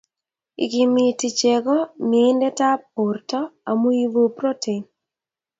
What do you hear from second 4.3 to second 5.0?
protein